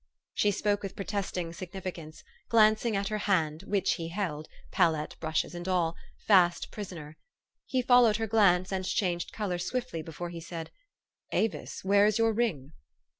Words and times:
She 0.33 0.49
spoke 0.49 0.81
with 0.81 0.95
protesting 0.95 1.53
significance, 1.53 2.23
glancing 2.49 2.95
at 2.95 3.09
her 3.09 3.19
hand, 3.19 3.61
which 3.61 3.93
he 3.97 4.07
held 4.07 4.47
palette, 4.71 5.15
brushes, 5.19 5.53
and 5.53 5.67
all 5.67 5.95
fast 6.17 6.71
prisoner. 6.71 7.19
He 7.67 7.83
followed 7.83 8.17
her 8.17 8.25
glance, 8.25 8.71
and 8.71 8.83
changed 8.83 9.31
color 9.31 9.59
swiftly 9.59 10.01
before 10.01 10.31
he 10.31 10.41
said," 10.41 10.71
Avis, 11.41 11.83
where 11.83 12.07
is 12.07 12.17
your 12.17 12.33
ring? 12.33 12.73